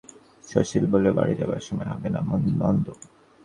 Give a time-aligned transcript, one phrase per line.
[0.47, 2.19] শশী বলিল, ও বাড়ি যাবার সময় হবে না
[2.61, 2.85] নন্দ।